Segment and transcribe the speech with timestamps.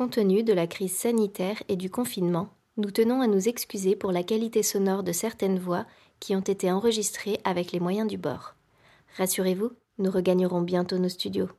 [0.00, 4.12] Compte tenu de la crise sanitaire et du confinement, nous tenons à nous excuser pour
[4.12, 5.84] la qualité sonore de certaines voix
[6.20, 8.54] qui ont été enregistrées avec les moyens du bord.
[9.18, 11.50] Rassurez-vous, nous regagnerons bientôt nos studios.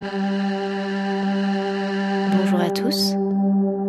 [0.00, 0.18] Bonjour
[2.58, 3.12] à tous.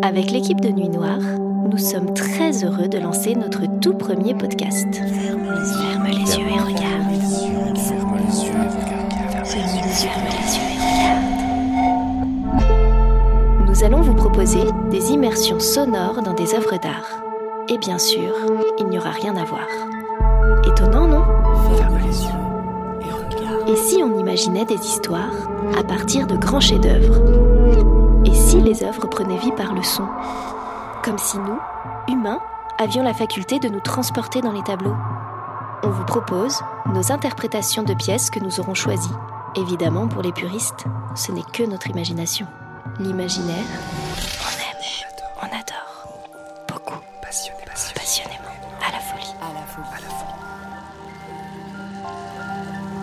[0.03, 1.39] Avec l'équipe de Nuit Noire,
[1.71, 4.93] nous sommes très heureux de lancer notre tout premier podcast.
[4.93, 6.96] Ferme les, yeux et regarde.
[13.77, 17.21] Nous allons vous proposer des immersions sonores dans des œuvres d'art.
[17.69, 18.33] Et bien sûr,
[18.79, 19.67] il n'y aura rien à voir.
[20.65, 21.23] Étonnant, non?
[21.75, 22.31] Ferme les yeux
[23.01, 23.69] et regarde.
[23.69, 25.29] Et si on imaginait des histoires
[25.77, 27.21] à partir de grands chefs-d'œuvre?
[28.25, 30.07] Et si les œuvres prenaient vie par le son?
[31.03, 31.59] Comme si nous,
[32.11, 32.39] humains,
[32.79, 34.95] avions la faculté de nous transporter dans les tableaux.
[35.83, 36.61] On vous propose
[36.95, 39.13] nos interprétations de pièces que nous aurons choisies.
[39.55, 42.47] Évidemment, pour les puristes, ce n'est que notre imagination.
[42.99, 43.65] L'imaginaire,
[44.41, 44.83] on aime,
[45.41, 46.19] on adore,
[46.67, 49.33] beaucoup, passionnément, passionnément, à la folie.
[49.41, 49.87] À la folie.
[49.93, 50.37] À la folie.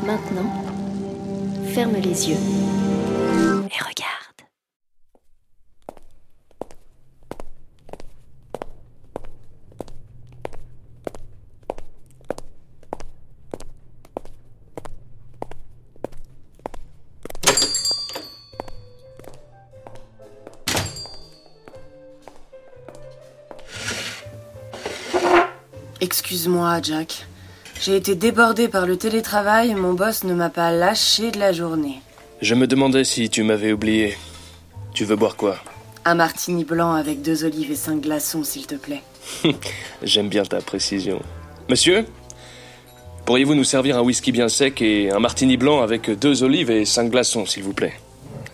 [0.05, 0.51] Maintenant,
[1.73, 2.41] ferme les yeux
[3.71, 4.24] et regarde.
[26.05, 27.25] Excuse-moi, Jack.
[27.81, 31.51] J'ai été débordé par le télétravail et mon boss ne m'a pas lâché de la
[31.51, 31.99] journée.
[32.43, 34.19] Je me demandais si tu m'avais oublié.
[34.93, 35.57] Tu veux boire quoi?
[36.05, 39.01] Un martini blanc avec deux olives et cinq glaçons, s'il te plaît.
[40.03, 41.23] J'aime bien ta précision.
[41.71, 42.05] Monsieur
[43.25, 46.85] Pourriez-vous nous servir un whisky bien sec et un martini blanc avec deux olives et
[46.85, 47.95] cinq glaçons, s'il vous plaît?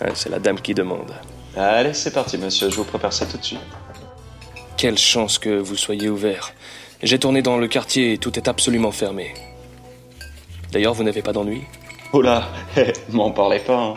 [0.01, 1.13] Hein, C'est la dame qui demande.
[1.57, 2.71] Allez, c'est parti, monsieur.
[2.71, 3.59] Je vous prépare ça tout de suite.
[4.77, 6.53] Quelle chance que vous soyez ouvert.
[7.03, 9.33] J'ai tourné dans le quartier et tout est absolument fermé.
[10.71, 11.63] D'ailleurs, vous n'avez pas d'ennui
[12.13, 12.49] Oh là,
[13.09, 13.79] m'en parlez pas.
[13.79, 13.95] Hein.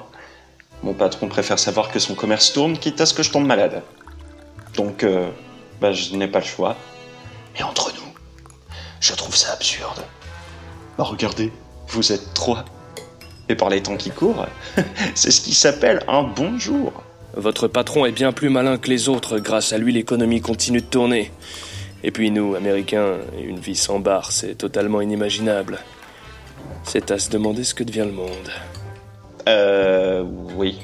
[0.84, 3.84] Mon patron préfère savoir que son commerce tourne, quitte à ce que je tombe malade.
[4.76, 5.30] Donc, euh,
[5.82, 6.78] bah, je n'ai pas le choix.
[7.56, 10.06] Mais entre nous, je trouve ça absurde.
[10.98, 11.52] Bah, regardez,
[11.90, 12.64] vous êtes trois.
[13.50, 14.46] Et par les temps qui courent,
[15.14, 16.94] c'est ce qui s'appelle un bon jour.
[17.36, 19.40] Votre patron est bien plus malin que les autres.
[19.40, 21.32] Grâce à lui, l'économie continue de tourner.
[22.04, 25.80] Et puis nous, Américains, une vie sans bar, c'est totalement inimaginable.
[26.84, 28.52] C'est à se demander ce que devient le monde.
[29.48, 30.24] Euh...
[30.56, 30.80] Oui.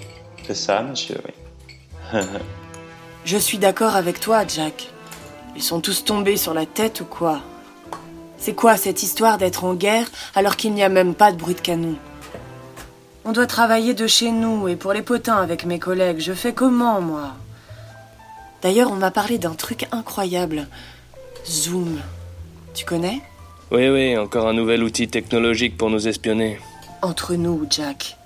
[0.48, 2.22] C'est ça, monsieur, oui.
[3.26, 4.90] Je suis d'accord avec toi, Jack.
[5.56, 7.42] Ils sont tous tombés sur la tête ou quoi?
[8.38, 11.56] C'est quoi cette histoire d'être en guerre alors qu'il n'y a même pas de bruit
[11.56, 11.96] de canon?
[13.26, 16.22] On doit travailler de chez nous et pour les potins avec mes collègues.
[16.22, 17.34] Je fais comment, moi?
[18.62, 20.68] D'ailleurs, on m'a parlé d'un truc incroyable.
[21.48, 22.00] Zoom.
[22.74, 23.22] Tu connais?
[23.72, 26.60] Oui, oui, encore un nouvel outil technologique pour nous espionner.
[27.02, 28.18] Entre nous, Jack.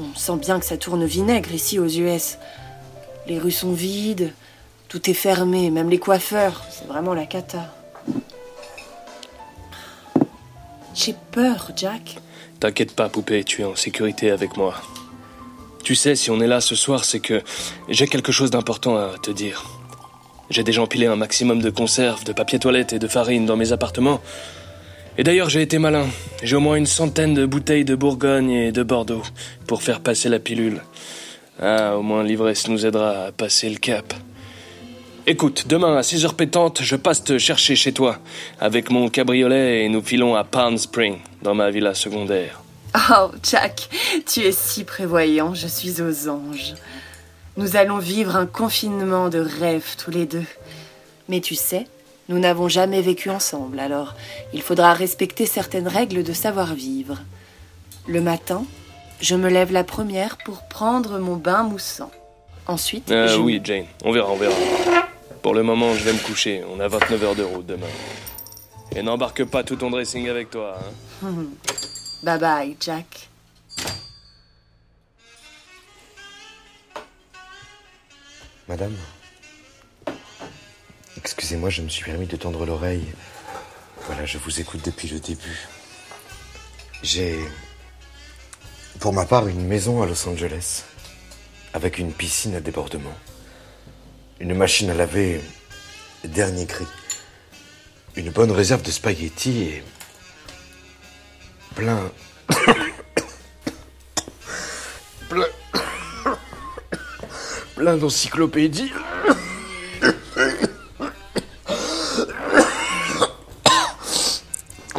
[0.00, 2.38] On sent bien que ça tourne vinaigre ici aux US.
[3.26, 4.32] Les rues sont vides,
[4.88, 6.64] tout est fermé, même les coiffeurs.
[6.70, 7.74] C'est vraiment la cata.
[10.94, 12.16] J'ai peur, Jack.
[12.58, 14.74] T'inquiète pas, poupée, tu es en sécurité avec moi.
[15.84, 17.42] Tu sais, si on est là ce soir, c'est que
[17.88, 19.64] j'ai quelque chose d'important à te dire.
[20.50, 23.72] J'ai déjà empilé un maximum de conserves, de papier toilette et de farine dans mes
[23.72, 24.20] appartements.
[25.18, 26.06] Et d'ailleurs, j'ai été malin.
[26.42, 29.22] J'ai au moins une centaine de bouteilles de Bourgogne et de Bordeaux
[29.66, 30.82] pour faire passer la pilule.
[31.60, 34.14] Ah, au moins l'ivresse nous aidera à passer le cap.
[35.26, 38.18] Écoute, demain à 6 heures pétantes, je passe te chercher chez toi
[38.60, 42.62] avec mon cabriolet et nous filons à Palm Spring, dans ma villa secondaire.
[43.10, 43.90] Oh, Jack,
[44.24, 46.74] tu es si prévoyant, je suis aux anges.
[47.58, 50.44] Nous allons vivre un confinement de rêve tous les deux.
[51.28, 51.88] Mais tu sais,
[52.28, 54.14] nous n'avons jamais vécu ensemble, alors
[54.52, 57.18] il faudra respecter certaines règles de savoir-vivre.
[58.06, 58.64] Le matin,
[59.20, 62.12] je me lève la première pour prendre mon bain moussant.
[62.68, 63.40] Ensuite, euh, je...
[63.40, 64.54] Oui, Jane, on verra, on verra.
[65.42, 66.62] Pour le moment, je vais me coucher.
[66.72, 67.86] On a 29 heures de route demain.
[68.94, 70.78] Et n'embarque pas tout ton dressing avec toi.
[71.24, 71.34] Hein.
[72.22, 73.28] bye bye, Jack.
[78.68, 78.94] Madame
[81.16, 83.06] Excusez-moi, je me suis permis de tendre l'oreille.
[84.04, 85.66] Voilà, je vous écoute depuis le début.
[87.02, 87.38] J'ai,
[89.00, 90.84] pour ma part, une maison à Los Angeles,
[91.72, 93.16] avec une piscine à débordement,
[94.38, 95.40] une machine à laver
[96.24, 96.86] dernier cri,
[98.16, 99.82] une bonne réserve de spaghettis et
[101.74, 102.12] plein...
[105.30, 105.46] plein...
[107.78, 108.92] plein d'encyclopédies.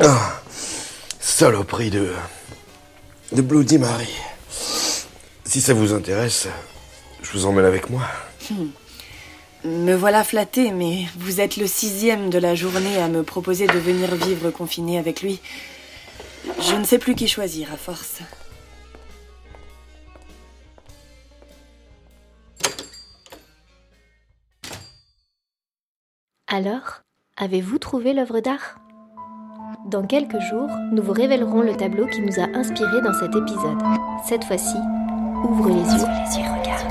[0.01, 0.41] Ah,
[1.19, 2.13] saloperie de.
[3.33, 4.07] de Bloody Mary.
[5.43, 6.47] Si ça vous intéresse,
[7.21, 8.03] je vous emmène avec moi.
[9.65, 13.77] Me voilà flatté, mais vous êtes le sixième de la journée à me proposer de
[13.77, 15.41] venir vivre confiné avec lui.
[16.61, 18.21] Je ne sais plus qui choisir à force.
[26.51, 27.03] Alors,
[27.37, 28.79] avez-vous trouvé l'œuvre d'art?
[29.85, 33.77] Dans quelques jours, nous vous révélerons le tableau qui nous a inspiré dans cet épisode.
[34.25, 34.75] Cette fois-ci,
[35.47, 36.89] ouvre les yeux, les yeux regarde,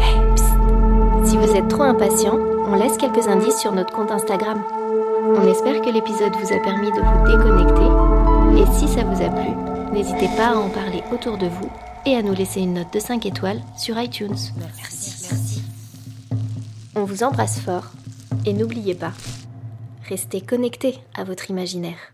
[0.00, 1.30] Hey, psst.
[1.30, 4.62] Si vous êtes trop impatient, on laisse quelques indices sur notre compte Instagram.
[5.34, 8.62] On espère que l'épisode vous a permis de vous déconnecter.
[8.62, 9.50] Et si ça vous a plu,
[9.92, 11.68] n'hésitez pas à en parler autour de vous
[12.06, 14.36] et à nous laisser une note de 5 étoiles sur iTunes.
[14.76, 15.47] Merci, merci.
[17.08, 17.86] Vous embrasse fort
[18.44, 19.14] et n'oubliez pas,
[20.10, 22.12] restez connectés à votre imaginaire.